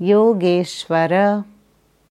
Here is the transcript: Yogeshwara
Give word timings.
Yogeshwara 0.00 1.44